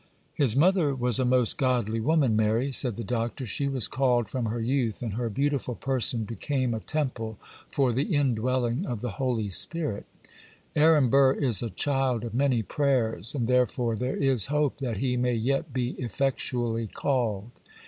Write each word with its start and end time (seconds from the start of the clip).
'His 0.33 0.55
mother 0.55 0.95
was 0.95 1.19
a 1.19 1.25
most 1.25 1.59
godly 1.59 1.99
woman, 1.99 2.35
Mary,' 2.35 2.71
said 2.71 2.97
the 2.97 3.03
Doctor; 3.03 3.45
'she 3.45 3.67
was 3.67 3.87
called 3.87 4.29
from 4.29 4.45
her 4.45 4.59
youth, 4.59 5.03
and 5.03 5.13
her 5.13 5.29
beautiful 5.29 5.75
person 5.75 6.23
became 6.23 6.73
a 6.73 6.79
temple 6.79 7.37
for 7.69 7.93
the 7.93 8.15
indwelling 8.15 8.83
of 8.87 9.01
the 9.01 9.21
Holy 9.21 9.51
Spirit. 9.51 10.07
Aaron 10.75 11.09
Burr 11.11 11.33
is 11.33 11.61
a 11.61 11.69
child 11.69 12.25
of 12.25 12.33
many 12.33 12.63
prayers, 12.63 13.35
and 13.35 13.47
therefore 13.47 13.95
there 13.95 14.17
is 14.17 14.47
hope 14.47 14.79
that 14.79 14.97
he 14.97 15.17
may 15.17 15.35
yet 15.35 15.71
be 15.71 15.91
effectually 15.99 16.87
called. 16.87 17.51